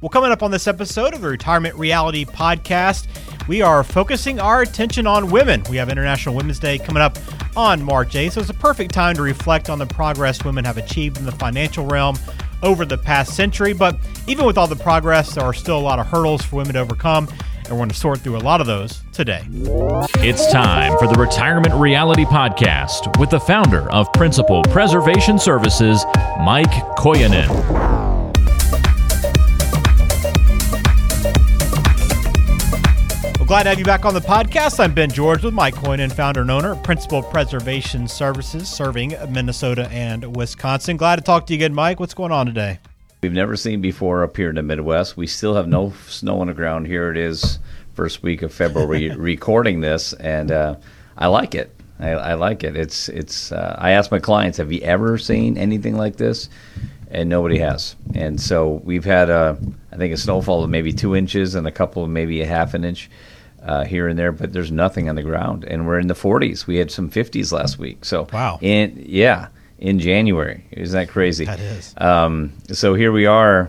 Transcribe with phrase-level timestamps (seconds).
[0.00, 3.06] Well, coming up on this episode of the Retirement Reality Podcast,
[3.46, 5.62] we are focusing our attention on women.
[5.68, 7.18] We have International Women's Day coming up
[7.54, 10.78] on March 8th, so it's a perfect time to reflect on the progress women have
[10.78, 12.18] achieved in the financial realm
[12.62, 13.74] over the past century.
[13.74, 16.72] But even with all the progress, there are still a lot of hurdles for women
[16.72, 17.28] to overcome,
[17.64, 19.42] and we're going to sort through a lot of those today.
[19.50, 26.06] It's time for the Retirement Reality Podcast with the founder of Principal Preservation Services,
[26.42, 27.89] Mike Koyanen.
[33.50, 34.78] Glad to have you back on the podcast.
[34.78, 39.88] I'm Ben George with Mike Koyanen, founder and owner of Principal Preservation Services, serving Minnesota
[39.90, 40.96] and Wisconsin.
[40.96, 41.98] Glad to talk to you again, Mike.
[41.98, 42.78] What's going on today?
[43.24, 45.16] We've never seen before up here in the Midwest.
[45.16, 46.86] We still have no snow on the ground.
[46.86, 47.58] Here it is,
[47.94, 50.76] first week of February, recording this, and uh,
[51.18, 51.74] I like it.
[51.98, 52.76] I, I, like it.
[52.76, 53.50] It's it's.
[53.50, 56.48] Uh, I ask my clients, "Have you ever seen anything like this?"
[57.10, 57.96] And nobody has.
[58.14, 59.58] And so we've had a,
[59.90, 62.74] I think a snowfall of maybe two inches and a couple of maybe a half
[62.74, 63.10] an inch
[63.62, 65.64] uh, here and there, but there's nothing on the ground.
[65.64, 66.66] And we're in the 40s.
[66.66, 68.04] We had some 50s last week.
[68.04, 71.44] So wow, in yeah, in January, isn't that crazy?
[71.44, 71.94] That is.
[71.96, 73.68] Um, so here we are,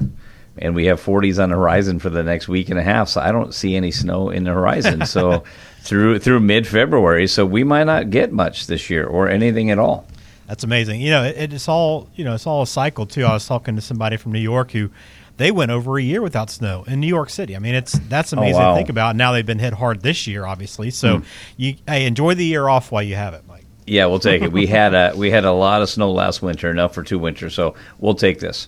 [0.58, 3.10] and we have 40s on the horizon for the next week and a half.
[3.10, 5.04] So I don't see any snow in the horizon.
[5.06, 5.44] So
[5.82, 9.80] through through mid February, so we might not get much this year or anything at
[9.80, 10.06] all.
[10.48, 11.02] That's amazing.
[11.02, 12.36] You know, it, it's all you know.
[12.36, 13.24] It's all a cycle too.
[13.24, 14.92] I was talking to somebody from New York who
[15.38, 17.56] they went over a year without snow in New York City.
[17.56, 18.72] I mean, it's that's oh, amazing oh, wow.
[18.72, 19.16] to think about.
[19.16, 20.92] Now they've been hit hard this year, obviously.
[20.92, 21.26] So mm.
[21.58, 23.66] you hey, enjoy the year off while you have it, Mike.
[23.86, 24.52] Yeah, we'll take it.
[24.52, 27.54] We had a we had a lot of snow last winter, enough for two winters.
[27.54, 28.68] So we'll take this.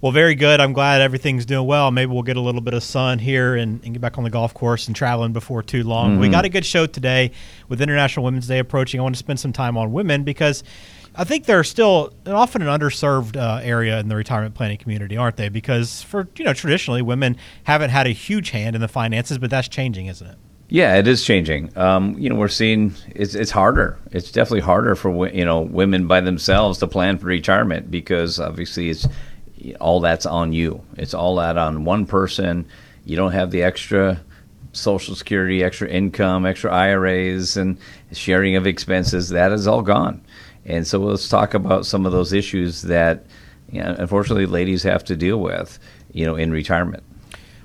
[0.00, 0.60] Well, very good.
[0.60, 1.90] I'm glad everything's doing well.
[1.90, 4.30] Maybe we'll get a little bit of sun here and, and get back on the
[4.30, 6.12] golf course and traveling before too long.
[6.12, 6.20] Mm-hmm.
[6.20, 7.32] We got a good show today
[7.68, 9.00] with International Women's Day approaching.
[9.00, 10.62] I want to spend some time on women because
[11.18, 15.36] I think they're still often an underserved uh, area in the retirement planning community, aren't
[15.36, 15.48] they?
[15.48, 19.50] Because for you know traditionally women haven't had a huge hand in the finances, but
[19.50, 20.36] that's changing, isn't it?
[20.68, 21.76] Yeah, it is changing.
[21.78, 23.98] Um, you know, we're seeing it's it's harder.
[24.10, 28.90] It's definitely harder for you know women by themselves to plan for retirement because obviously
[28.90, 29.06] it's
[29.80, 30.82] all that's on you.
[30.96, 32.66] It's all that on one person.
[33.04, 34.20] You don't have the extra
[34.72, 37.78] social security, extra income, extra IRAs, and
[38.12, 39.30] sharing of expenses.
[39.30, 40.22] That is all gone.
[40.66, 43.24] And so let's talk about some of those issues that,
[43.70, 45.78] you know, unfortunately, ladies have to deal with,
[46.12, 47.04] you know, in retirement.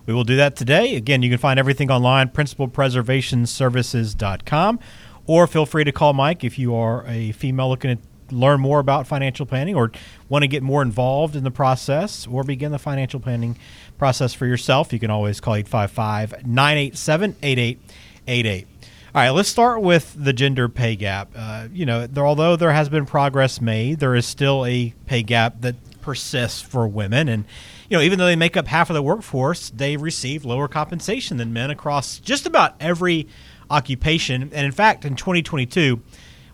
[0.06, 0.96] We will do that today.
[0.96, 4.80] Again, you can find everything online, principalpreservationservices.com,
[5.26, 8.04] or feel free to call Mike if you are a female looking to
[8.36, 9.92] learn more about financial planning or
[10.30, 13.58] want to get more involved in the process or begin the financial planning
[13.98, 14.94] process for yourself.
[14.94, 18.68] You can always call 855 987 8888.
[19.14, 21.34] All right, let's start with the gender pay gap.
[21.36, 25.22] Uh, you know, there, although there has been progress made, there is still a pay
[25.22, 27.28] gap that persists for women.
[27.28, 27.44] And,
[27.90, 31.36] you know, even though they make up half of the workforce, they receive lower compensation
[31.36, 33.28] than men across just about every
[33.70, 34.44] occupation.
[34.44, 36.00] And in fact, in 2022,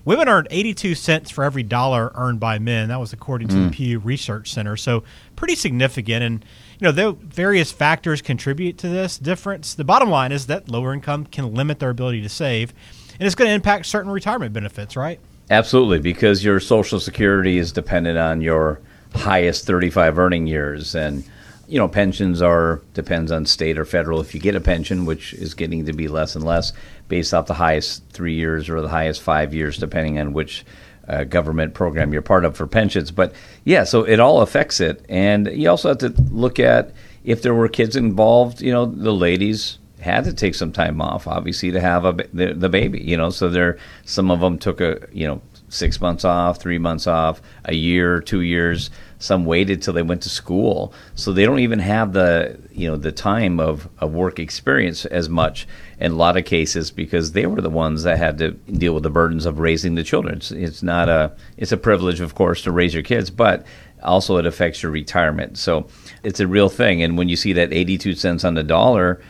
[0.04, 2.90] women earned 82 cents for every dollar earned by men.
[2.90, 3.66] That was according to mm.
[3.66, 4.76] the Pew Research Center.
[4.78, 5.04] So
[5.36, 6.24] pretty significant.
[6.24, 6.46] And,
[6.80, 10.94] you know, though various factors contribute to this difference, the bottom line is that lower
[10.94, 12.74] income can limit their ability to save,
[13.20, 15.20] and it's going to impact certain retirement benefits, right?
[15.50, 18.80] Absolutely, because your Social Security is dependent on your
[19.16, 21.24] highest 35 earning years, and
[21.68, 24.22] you know pensions are depends on state or federal.
[24.22, 26.74] If you get a pension, which is getting to be less and less,
[27.08, 30.66] based off the highest three years or the highest five years, depending on which
[31.08, 33.12] uh, government program you're part of for pensions.
[33.12, 35.06] But yeah, so it all affects it.
[35.10, 39.14] And you also have to look at if there were kids involved, you know, the
[39.14, 43.18] ladies had to take some time off, obviously, to have a, the, the baby, you
[43.18, 43.30] know.
[43.30, 47.42] So there, some of them took a, you know, six months off, three months off,
[47.66, 48.90] a year, two years.
[49.20, 52.96] Some waited till they went to school, so they don't even have the you know
[52.96, 55.68] the time of, of work experience as much
[56.00, 59.02] in a lot of cases because they were the ones that had to deal with
[59.02, 60.36] the burdens of raising the children.
[60.36, 63.66] It's, it's not a it's a privilege, of course, to raise your kids, but
[64.04, 65.58] also it affects your retirement.
[65.58, 65.88] So
[66.24, 67.02] it's a real thing.
[67.02, 69.22] And when you see that 82 cents on the dollar,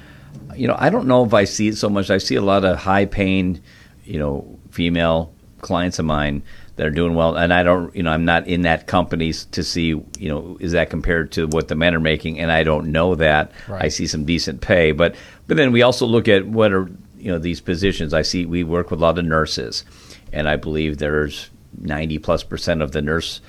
[0.56, 2.10] you know, I don't know if I see it so much.
[2.10, 3.62] I see a lot of high paying,
[4.04, 6.44] you know, female clients of mine
[6.78, 9.64] that are doing well, and I don't, you know, I'm not in that company to
[9.64, 12.92] see, you know, is that compared to what the men are making, and I don't
[12.92, 13.52] know that.
[13.68, 13.86] Right.
[13.86, 15.16] I see some decent pay, but
[15.48, 18.14] but then we also look at what are you know these positions.
[18.14, 19.84] I see we work with a lot of nurses,
[20.32, 23.42] and I believe there's 90 plus percent of the nurse,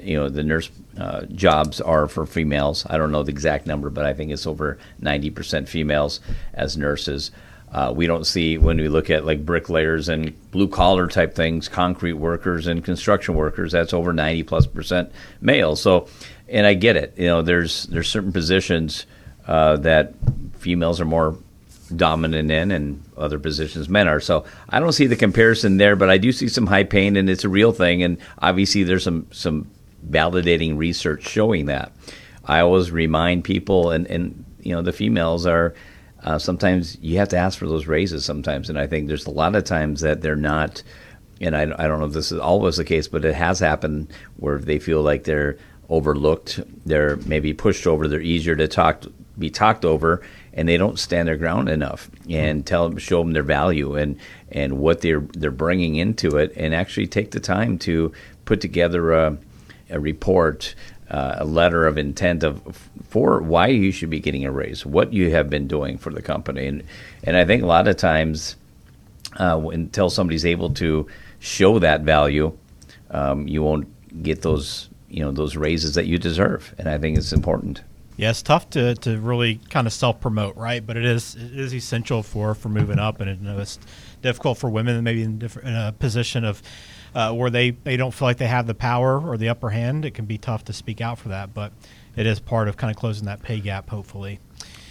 [0.00, 2.86] you know, the nurse uh, jobs are for females.
[2.88, 6.20] I don't know the exact number, but I think it's over 90 percent females
[6.54, 7.32] as nurses.
[7.72, 11.68] Uh, we don't see when we look at like bricklayers and blue collar type things,
[11.68, 13.72] concrete workers and construction workers.
[13.72, 15.10] That's over ninety plus percent
[15.40, 15.76] male.
[15.76, 16.08] So,
[16.48, 17.14] and I get it.
[17.18, 19.06] You know, there's there's certain positions
[19.46, 20.14] uh, that
[20.58, 21.36] females are more
[21.94, 24.20] dominant in and other positions men are.
[24.20, 27.30] So I don't see the comparison there, but I do see some high pain and
[27.30, 28.02] it's a real thing.
[28.02, 29.70] And obviously there's some, some
[30.08, 31.92] validating research showing that.
[32.44, 35.74] I always remind people and, and you know, the females are
[36.26, 38.68] uh, sometimes you have to ask for those raises sometimes.
[38.68, 40.82] And I think there's a lot of times that they're not,
[41.40, 44.12] and I, I don't know if this is always the case, but it has happened
[44.36, 45.56] where they feel like they're
[45.88, 49.04] overlooked, they're maybe pushed over, they're easier to talk,
[49.38, 50.20] be talked over,
[50.52, 54.18] and they don't stand their ground enough and tell them, show them their value and
[54.50, 58.10] and what they're they're bringing into it, and actually take the time to
[58.46, 59.38] put together a,
[59.90, 60.74] a report,
[61.10, 65.12] uh, a letter of intent of for why you should be getting a raise, what
[65.12, 66.82] you have been doing for the company, and
[67.24, 68.56] and I think a lot of times
[69.38, 71.06] uh, until somebody's able to
[71.38, 72.56] show that value,
[73.10, 73.88] um, you won't
[74.22, 77.82] get those you know those raises that you deserve, and I think it's important.
[78.16, 80.84] Yeah, it's tough to, to really kind of self promote, right?
[80.84, 83.78] But it is it is essential for, for moving up, and it's
[84.22, 86.62] difficult for women maybe in, in a position of
[87.16, 90.04] uh, where they, they don't feel like they have the power or the upper hand.
[90.04, 91.72] It can be tough to speak out for that, but
[92.14, 94.38] it is part of kind of closing that pay gap, hopefully.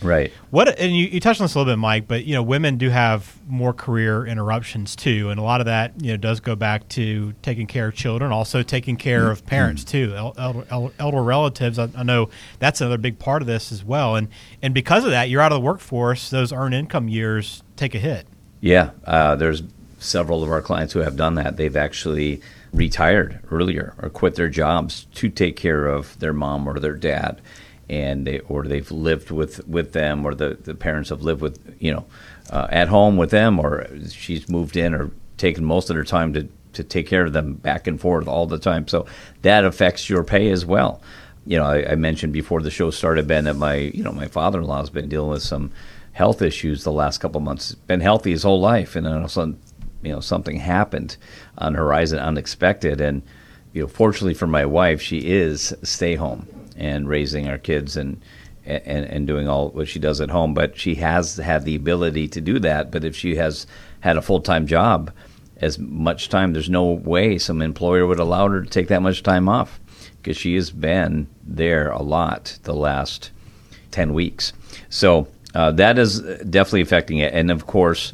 [0.02, 0.34] Right.
[0.50, 2.78] What and you, you touched on this a little bit, Mike, but you know, women
[2.78, 6.56] do have more career interruptions too, and a lot of that you know does go
[6.56, 11.80] back to taking care of children, also taking care of parents too, elder, elder relatives.
[11.80, 12.30] I, I, know
[12.60, 14.28] that's another big part of this as well, and
[14.62, 16.30] and because of that, you're out of the workforce.
[16.30, 18.28] Those earned income years take a hit.
[18.60, 19.64] Yeah, uh, there's
[20.00, 21.58] several of our clients who have done that.
[21.58, 22.42] They've actually
[22.76, 27.42] retired earlier or quit their jobs to take care of their mom or their dad.
[27.88, 31.76] And they or they've lived with with them or the, the parents have lived with
[31.80, 32.06] you know
[32.50, 36.34] uh, at home with them or she's moved in or taken most of her time
[36.34, 38.88] to to take care of them back and forth all the time.
[38.88, 39.06] So
[39.44, 41.00] that affects your pay as well.
[41.46, 44.28] You know I, I mentioned before the show started Ben that my you know my
[44.28, 45.72] father-in-law has been dealing with some
[46.14, 47.76] health issues the last couple months.
[47.76, 49.60] Been healthy his whole life and then all of a sudden
[50.06, 51.18] you know something happened
[51.58, 53.22] on horizon unexpected and
[53.74, 58.22] you know fortunately for my wife she is stay home and raising our kids and,
[58.66, 60.54] and and doing all what she does at home.
[60.54, 62.92] But she has had the ability to do that.
[62.92, 63.66] But if she has
[64.02, 65.12] had a full time job,
[65.58, 69.24] as much time, there's no way some employer would allow her to take that much
[69.24, 69.80] time off
[70.22, 73.32] because she has been there a lot the last
[73.92, 74.54] ten weeks.
[74.90, 77.34] So uh, that is definitely affecting it.
[77.34, 78.14] And of course,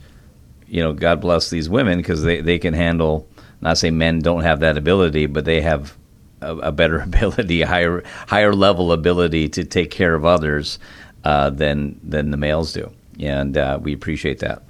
[0.72, 3.28] you know, God bless these women because they, they can handle.
[3.60, 5.98] Not say men don't have that ability, but they have
[6.40, 10.80] a, a better ability, a higher higher level ability to take care of others
[11.26, 12.90] uh, than than the males do,
[13.20, 14.64] and uh, we appreciate that.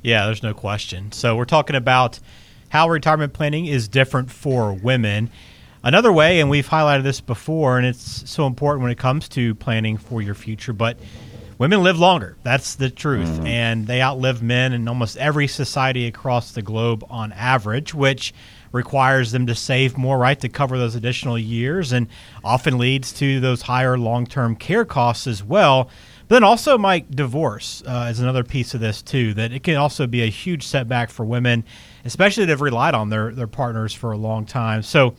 [0.00, 1.10] Yeah, there's no question.
[1.10, 2.20] So we're talking about
[2.68, 5.28] how retirement planning is different for women.
[5.82, 9.56] Another way, and we've highlighted this before, and it's so important when it comes to
[9.56, 10.98] planning for your future, but
[11.58, 12.36] women live longer.
[12.42, 13.28] That's the truth.
[13.28, 13.46] Mm-hmm.
[13.46, 18.34] And they outlive men in almost every society across the globe on average, which
[18.72, 22.08] requires them to save more, right, to cover those additional years, and
[22.44, 25.90] often leads to those higher long term care costs as well.
[26.28, 29.34] But then also, Mike, divorce uh, is another piece of this too.
[29.34, 31.64] That it can also be a huge setback for women,
[32.04, 34.82] especially that have relied on their their partners for a long time.
[34.82, 35.14] So,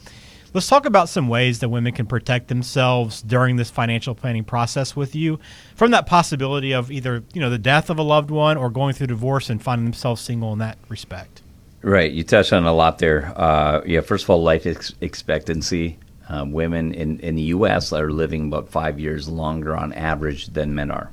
[0.57, 4.95] let's talk about some ways that women can protect themselves during this financial planning process
[4.95, 5.39] with you
[5.75, 8.91] from that possibility of either you know the death of a loved one or going
[8.95, 11.43] through divorce and finding themselves single in that respect.
[11.83, 13.31] Right, you touched on a lot there.
[13.35, 15.99] Uh, yeah, first of all, life ex- expectancy.
[16.27, 17.93] Uh, women in, in the U.S.
[17.93, 21.11] are living about five years longer on average than men are.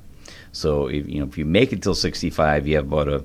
[0.52, 3.24] So if you know if you make it till 65, you have about a,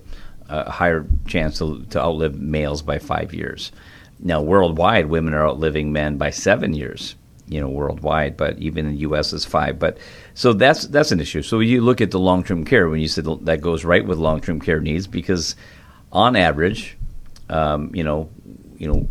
[0.49, 3.71] a higher chance to, to outlive males by five years.
[4.19, 7.15] Now, worldwide, women are outliving men by seven years.
[7.47, 9.33] You know, worldwide, but even in the U.S.
[9.33, 9.79] is five.
[9.79, 9.97] But
[10.35, 11.41] so that's that's an issue.
[11.41, 14.59] So you look at the long-term care when you said that goes right with long-term
[14.61, 15.55] care needs because,
[16.11, 16.95] on average,
[17.49, 18.29] um, you know,
[18.77, 19.07] you know,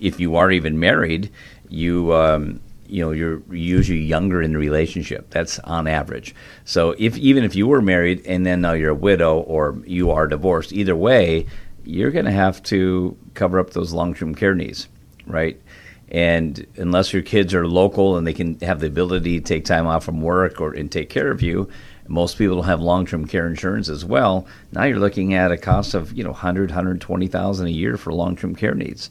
[0.00, 1.30] if you are even married,
[1.68, 5.30] you um, you know you're usually younger in the relationship.
[5.30, 6.34] That's on average.
[6.64, 10.10] So if even if you were married and then now you're a widow or you
[10.10, 11.46] are divorced, either way,
[11.86, 14.88] you're going to have to cover up those long-term care needs,
[15.26, 15.60] right?
[16.08, 19.86] And unless your kids are local and they can have the ability to take time
[19.86, 21.68] off from work or and take care of you,
[22.08, 24.46] most people have long-term care insurance as well.
[24.72, 28.54] Now you're looking at a cost of you know 100, 120,000 a year for long-term
[28.54, 29.10] care needs,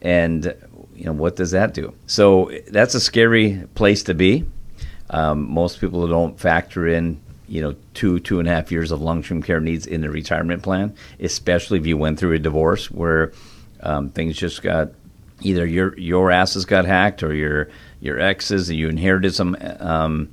[0.00, 0.54] and
[0.94, 1.94] you know what does that do?
[2.06, 4.46] So that's a scary place to be.
[5.10, 9.02] Um, most people don't factor in you know two two and a half years of
[9.02, 13.32] long-term care needs in the retirement plan, especially if you went through a divorce where
[13.80, 14.90] um, things just got
[15.42, 17.68] either your your asses got hacked or your
[18.00, 20.30] your exes and you inherited some um,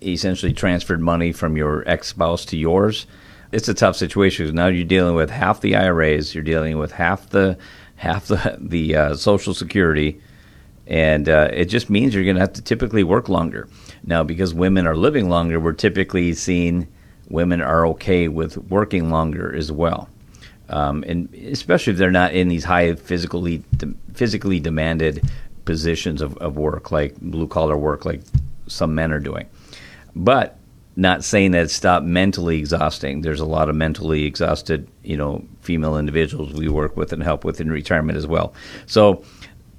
[0.00, 3.06] essentially transferred money from your ex spouse to yours.
[3.50, 6.92] It's a tough situation because now you're dealing with half the IRAs, you're dealing with
[6.92, 7.58] half the
[7.96, 10.20] half the the uh, Social Security,
[10.86, 13.68] and uh, it just means you're going to have to typically work longer.
[14.04, 16.88] Now, because women are living longer, we're typically seeing
[17.28, 20.08] women are okay with working longer as well,
[20.68, 25.26] um, and especially if they're not in these high physically de- physically demanded
[25.64, 28.20] positions of, of work, like blue collar work, like
[28.66, 29.48] some men are doing.
[30.14, 30.58] But
[30.96, 33.22] not saying that it's stopped mentally exhausting.
[33.22, 37.44] There's a lot of mentally exhausted, you know, female individuals we work with and help
[37.44, 38.54] with in retirement as well.
[38.86, 39.24] So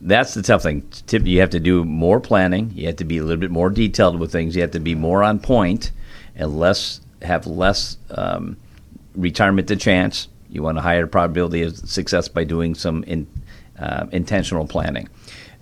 [0.01, 0.87] that's the tough thing.
[1.07, 2.71] Tip, you have to do more planning.
[2.75, 4.55] You have to be a little bit more detailed with things.
[4.55, 5.91] You have to be more on point
[6.35, 8.57] and less have less um,
[9.15, 10.27] retirement to chance.
[10.49, 13.27] You want a higher probability of success by doing some in,
[13.79, 15.09] uh, intentional planning,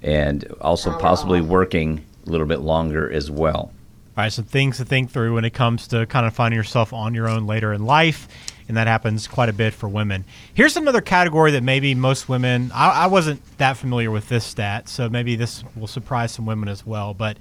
[0.01, 3.71] and also possibly working a little bit longer as well.
[4.15, 7.15] Right, some things to think through when it comes to kind of finding yourself on
[7.15, 8.27] your own later in life,
[8.67, 10.23] and that happens quite a bit for women.
[10.53, 14.87] Here's another category that maybe most women, I, I wasn't that familiar with this stat,
[14.87, 17.15] so maybe this will surprise some women as well.
[17.15, 17.37] But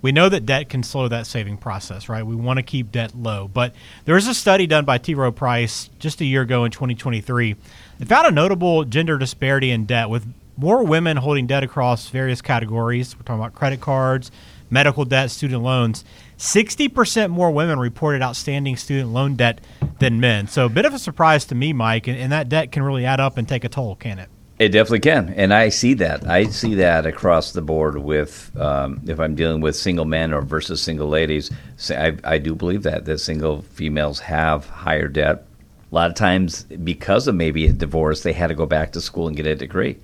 [0.00, 2.24] we know that debt can slow that saving process, right?
[2.24, 3.48] We want to keep debt low.
[3.48, 5.14] But there is a study done by T.
[5.14, 7.56] Rowe Price just a year ago in 2023
[7.98, 10.26] that found a notable gender disparity in debt with
[10.56, 13.16] more women holding debt across various categories.
[13.16, 14.30] We're talking about credit cards,
[14.70, 16.04] medical debt, student loans.
[16.38, 19.60] 60% more women reported outstanding student loan debt
[19.98, 20.48] than men.
[20.48, 23.06] So, a bit of a surprise to me, Mike, and, and that debt can really
[23.06, 24.28] add up and take a toll, can it?
[24.58, 26.26] It definitely can, and I see that.
[26.26, 30.40] I see that across the board with um, if I'm dealing with single men or
[30.40, 31.50] versus single ladies.
[31.90, 35.44] I, I do believe that that single females have higher debt.
[35.92, 39.00] A lot of times, because of maybe a divorce, they had to go back to
[39.02, 39.98] school and get a degree.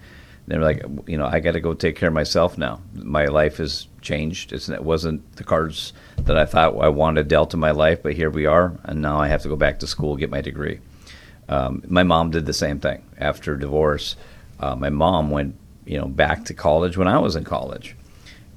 [0.47, 2.81] They're like, you know, I got to go take care of myself now.
[2.95, 4.53] My life has changed.
[4.53, 8.15] It's, it wasn't the cards that I thought I wanted dealt in my life, but
[8.15, 10.81] here we are, and now I have to go back to school get my degree.
[11.49, 14.17] Um, my mom did the same thing after divorce.
[14.59, 17.97] Uh, my mom went, you know, back to college when I was in college,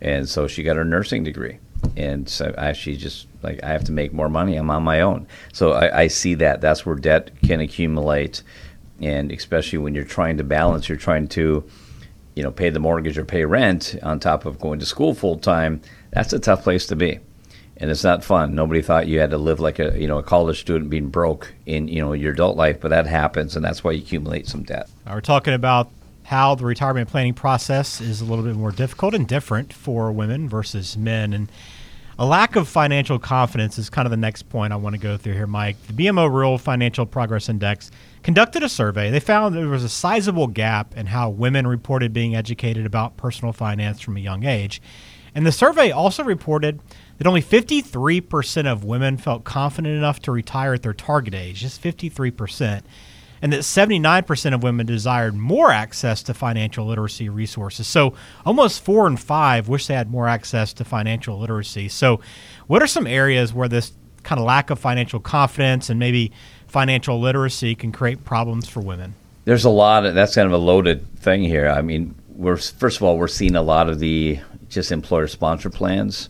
[0.02, 1.60] and so she got her nursing degree.
[1.98, 4.56] And so I, she just like I have to make more money.
[4.56, 5.28] I'm on my own.
[5.54, 6.62] So I, I see that.
[6.62, 8.42] That's where debt can accumulate
[9.02, 11.64] and especially when you're trying to balance, you're trying to,
[12.36, 15.38] you know, pay the mortgage or pay rent on top of going to school full
[15.38, 15.82] time.
[16.12, 17.20] That's a tough place to be,
[17.78, 18.56] and it's not fun.
[18.56, 21.54] Nobody thought you had to live like a you know a college student being broke
[21.66, 24.64] in you know your adult life, but that happens, and that's why you accumulate some
[24.64, 24.90] debt.
[25.08, 25.90] We're talking about
[26.24, 30.50] how the retirement planning process is a little bit more difficult and different for women
[30.50, 31.50] versus men, and
[32.18, 35.18] a lack of financial confidence is kind of the next point I want to go
[35.18, 35.76] through here, Mike.
[35.88, 37.92] The BMO Real Financial Progress Index
[38.26, 39.12] conducted a survey.
[39.12, 43.54] They found there was a sizable gap in how women reported being educated about personal
[43.54, 44.82] finance from a young age.
[45.36, 46.80] And the survey also reported
[47.20, 51.84] that only 53% of women felt confident enough to retire at their target age, just
[51.84, 52.82] 53%
[53.42, 57.86] and that 79% of women desired more access to financial literacy resources.
[57.86, 61.90] So almost four and five wish they had more access to financial literacy.
[61.90, 62.22] So,
[62.66, 63.92] what are some areas where this
[64.24, 66.32] kind of lack of financial confidence and maybe
[66.68, 69.16] financial literacy can create problems for women?
[69.46, 71.70] There's a lot of that's kind of a loaded thing here.
[71.70, 75.70] I mean, we're first of all we're seeing a lot of the just employer sponsor
[75.70, 76.30] plans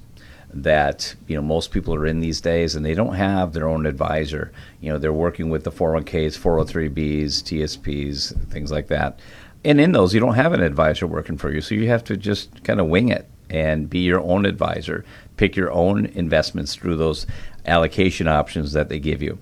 [0.55, 3.85] that you know most people are in these days, and they don't have their own
[3.85, 4.51] advisor.
[4.81, 9.19] You know, they're working with the 401ks, 403bs, TSPs, things like that.
[9.63, 12.15] And in those, you don't have an advisor working for you, so you have to
[12.15, 15.03] just kind of wing it and be your own advisor.
[15.37, 17.27] Pick your own investments through those
[17.65, 19.37] allocation options that they give you.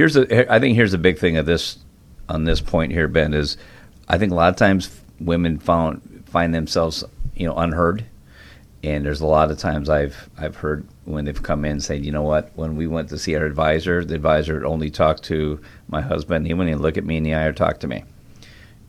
[0.00, 1.78] Here's a, I think here's the big thing of this
[2.26, 3.58] on this point here, Ben, is
[4.08, 4.88] I think a lot of times
[5.20, 7.04] women found find themselves
[7.36, 8.06] you know unheard
[8.82, 12.12] and there's a lot of times I've I've heard when they've come in saying, you
[12.12, 16.00] know what, when we went to see our advisor, the advisor only talked to my
[16.00, 16.46] husband.
[16.46, 18.04] He wouldn't even look at me in the eye or talk to me.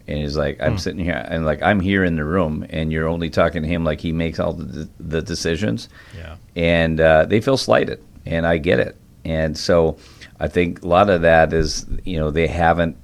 [0.08, 0.78] And he's like, I'm hmm.
[0.78, 3.84] sitting here, and like I'm here in the room, and you're only talking to him
[3.84, 5.90] like he makes all the, the decisions.
[6.16, 6.38] Yeah.
[6.56, 8.96] And uh, they feel slighted, and I get it.
[9.26, 9.98] And so
[10.42, 12.98] I think a lot of that is, you know, they haven't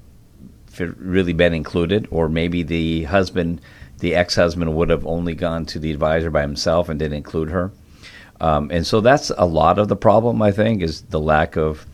[0.79, 3.61] really been included, or maybe the husband
[3.99, 7.71] the ex-husband would have only gone to the advisor by himself and didn't include her.
[8.41, 11.85] Um, and so that's a lot of the problem, I think, is the lack of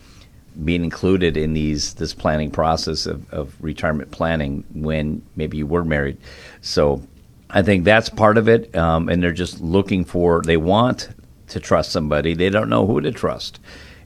[0.64, 5.84] being included in these this planning process of, of retirement planning when maybe you were
[5.84, 6.16] married.
[6.60, 7.02] So
[7.50, 8.74] I think that's part of it.
[8.74, 11.10] Um, and they're just looking for they want
[11.48, 12.34] to trust somebody.
[12.34, 13.60] They don't know who to trust.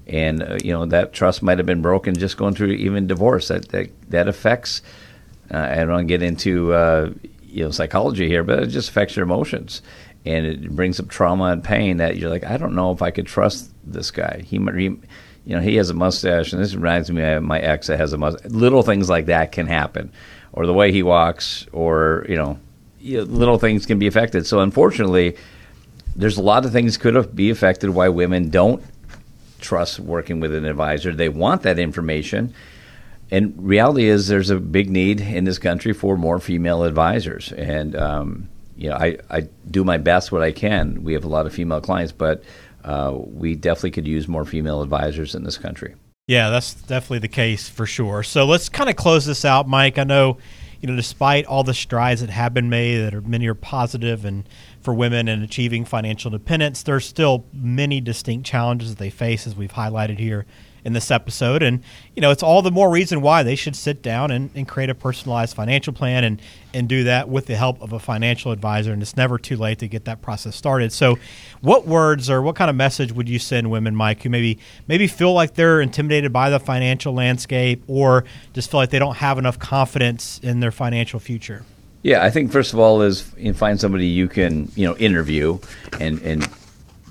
[0.08, 3.48] And uh, you know that trust might have been broken just going through even divorce.
[3.48, 4.82] That that, that affects.
[5.50, 7.12] Uh, I don't get into uh,
[7.42, 9.82] you know psychology here, but it just affects your emotions.
[10.24, 13.10] and it brings up trauma and pain that you're like, I don't know if I
[13.10, 14.42] could trust this guy.
[14.44, 14.82] He, he
[15.44, 18.12] you know, he has a mustache, and this reminds me of my ex that has
[18.12, 18.50] a mustache.
[18.50, 20.12] Little things like that can happen,
[20.52, 22.58] or the way he walks, or you know,
[23.00, 24.46] little things can be affected.
[24.46, 25.36] So unfortunately,
[26.14, 28.82] there's a lot of things could have be affected why women don't
[29.60, 31.14] trust working with an advisor.
[31.14, 32.54] They want that information.
[33.30, 37.52] And reality is, there's a big need in this country for more female advisors.
[37.52, 38.48] And um,
[38.78, 41.02] you know, I, I do my best what I can.
[41.02, 42.44] We have a lot of female clients, but
[42.84, 45.96] uh, we definitely could use more female advisors in this country.
[46.28, 48.22] Yeah, that's definitely the case for sure.
[48.22, 49.98] So let's kind of close this out, Mike.
[49.98, 50.38] I know,
[50.80, 54.24] you know, despite all the strides that have been made, that are many are positive
[54.24, 54.44] and
[54.80, 59.56] for women in achieving financial independence, there's still many distinct challenges that they face, as
[59.56, 60.46] we've highlighted here
[60.84, 61.62] in this episode.
[61.62, 61.82] And,
[62.14, 64.90] you know, it's all the more reason why they should sit down and, and create
[64.90, 66.42] a personalized financial plan and,
[66.74, 68.92] and do that with the help of a financial advisor.
[68.92, 70.92] And it's never too late to get that process started.
[70.92, 71.18] So,
[71.60, 75.06] what words or what kind of message would you send women, Mike, who maybe maybe
[75.06, 79.38] feel like they're intimidated by the financial landscape or just feel like they don't have
[79.38, 81.64] enough confidence in their financial future?
[82.02, 85.58] Yeah, I think first of all is you find somebody you can you know interview
[86.00, 86.48] and and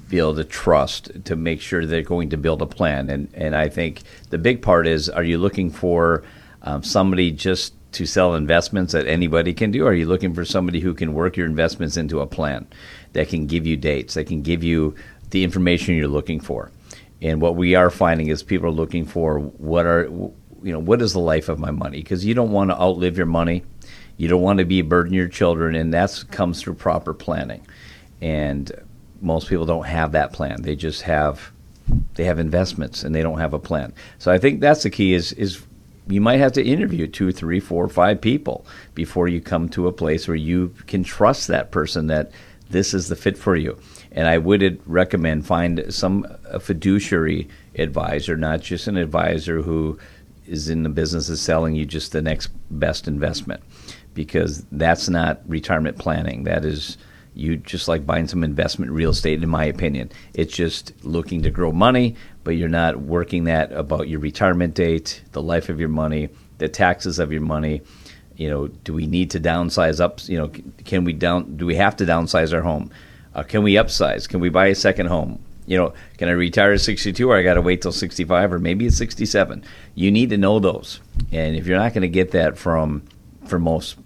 [0.09, 3.09] be able to trust to make sure they're going to build a plan.
[3.09, 6.23] And and I think the big part is: are you looking for
[6.61, 9.85] um, somebody just to sell investments that anybody can do?
[9.87, 12.67] Are you looking for somebody who can work your investments into a plan
[13.13, 14.95] that can give you dates, that can give you
[15.31, 16.71] the information you're looking for?
[17.21, 20.03] And what we are finding is people are looking for what are
[20.63, 23.17] you know what is the life of my money because you don't want to outlive
[23.17, 23.63] your money,
[24.17, 27.13] you don't want to be a burden to your children, and that comes through proper
[27.13, 27.65] planning.
[28.21, 28.71] And
[29.21, 30.61] most people don't have that plan.
[30.61, 31.51] They just have
[32.15, 33.93] they have investments and they don't have a plan.
[34.19, 35.63] So I think that's the key is is
[36.09, 39.91] you might have to interview two, three, four, five people before you come to a
[39.91, 42.31] place where you can trust that person that
[42.69, 43.77] this is the fit for you.
[44.11, 46.25] And I would recommend find some
[46.59, 49.99] fiduciary advisor, not just an advisor who
[50.45, 53.61] is in the business of selling you just the next best investment,
[54.13, 56.43] because that's not retirement planning.
[56.45, 56.97] That is
[57.37, 60.11] you just like buying some investment real estate, in my opinion.
[60.33, 65.21] It's just looking to grow money, but you're not working that about your retirement date,
[65.33, 67.81] the life of your money, the taxes of your money.
[68.35, 70.19] You know, do we need to downsize up?
[70.27, 70.51] You know,
[70.85, 71.57] can we down?
[71.57, 72.91] Do we have to downsize our home?
[73.35, 74.27] Uh, can we upsize?
[74.27, 75.43] Can we buy a second home?
[75.67, 78.59] You know, can I retire at 62 or I got to wait till 65 or
[78.59, 79.63] maybe it's 67?
[79.95, 81.01] You need to know those.
[81.31, 83.03] And if you're not going to get that from
[83.45, 83.97] from most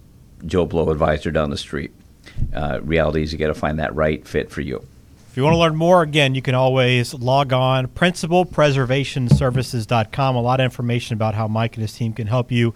[0.45, 1.91] Joe Blow advisor down the street,
[2.53, 4.85] uh, reality is you got to find that right fit for you.
[5.29, 10.35] If you want to learn more, again, you can always log on principalpreservationservices.com.
[10.35, 12.73] A lot of information about how Mike and his team can help you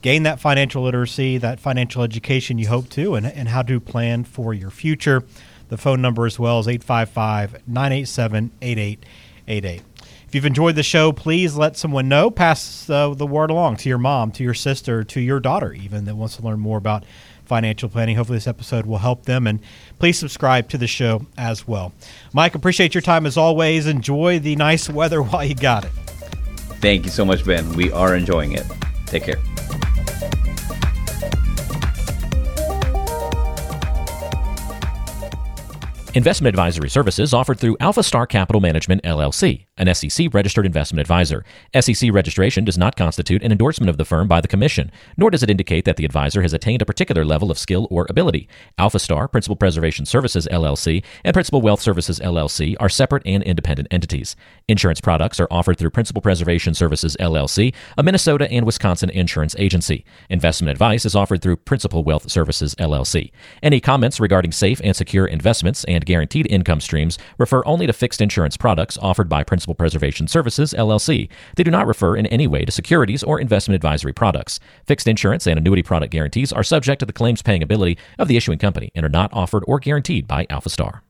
[0.00, 4.24] gain that financial literacy, that financial education you hope to, and, and how to plan
[4.24, 5.22] for your future.
[5.68, 9.82] The phone number as well is 855 987 8888.
[10.26, 12.30] If you've enjoyed the show, please let someone know.
[12.30, 16.06] Pass uh, the word along to your mom, to your sister, to your daughter, even
[16.06, 17.04] that wants to learn more about
[17.52, 18.16] financial planning.
[18.16, 19.46] Hopefully, this episode will help them.
[19.46, 19.60] And
[19.98, 21.92] please subscribe to the show as well.
[22.32, 23.86] Mike, appreciate your time as always.
[23.86, 25.92] Enjoy the nice weather while you got it.
[26.80, 27.74] Thank you so much, Ben.
[27.74, 28.64] We are enjoying it.
[29.04, 29.51] Take care.
[36.14, 41.42] Investment advisory services offered through Alpha Star Capital Management LLC, an SEC registered investment advisor.
[41.80, 45.42] SEC registration does not constitute an endorsement of the firm by the Commission, nor does
[45.42, 48.46] it indicate that the advisor has attained a particular level of skill or ability.
[48.76, 53.88] Alpha Star, Principal Preservation Services LLC, and Principal Wealth Services LLC are separate and independent
[53.90, 54.36] entities.
[54.68, 60.04] Insurance products are offered through Principal Preservation Services LLC, a Minnesota and Wisconsin insurance agency.
[60.28, 63.32] Investment advice is offered through Principal Wealth Services LLC.
[63.62, 67.92] Any comments regarding safe and secure investments and and guaranteed income streams refer only to
[67.92, 71.28] fixed insurance products offered by Principal Preservation Services, LLC.
[71.56, 74.58] They do not refer in any way to securities or investment advisory products.
[74.84, 78.36] Fixed insurance and annuity product guarantees are subject to the claims paying ability of the
[78.36, 81.00] issuing company and are not offered or guaranteed by Alpha Star.